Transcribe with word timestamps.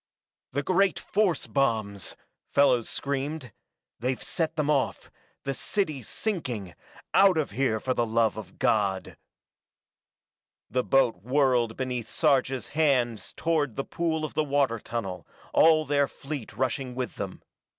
"The 0.51 0.63
great 0.63 0.97
force 0.99 1.45
bombs!" 1.45 2.15
Fellows 2.49 2.89
screamed. 2.89 3.51
"They've 3.99 4.23
set 4.23 4.55
them 4.55 4.67
off 4.67 5.11
the 5.43 5.53
city's 5.53 6.09
sinking 6.09 6.73
out 7.13 7.37
of 7.37 7.51
here, 7.51 7.79
for 7.79 7.93
the 7.93 8.07
love 8.07 8.35
of 8.35 8.57
God!" 8.57 9.15
The 10.71 10.83
boat 10.83 11.17
whirled 11.21 11.77
beneath 11.77 12.09
Sarja's 12.09 12.69
hands 12.69 13.31
toward 13.33 13.75
the 13.75 13.83
pool 13.85 14.25
of 14.25 14.33
the 14.33 14.43
water 14.43 14.79
tunnel, 14.79 15.27
all 15.53 15.85
their 15.85 16.07
fleet 16.07 16.53
rushing 16.53 16.95
with 16.95 17.17
them. 17.17 17.43